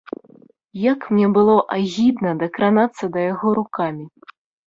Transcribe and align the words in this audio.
Як 0.83 0.99
мне 1.13 1.27
было 1.35 1.57
агідна 1.77 2.31
дакранацца 2.43 3.03
да 3.17 3.27
яго 3.33 3.47
рукамі. 3.59 4.05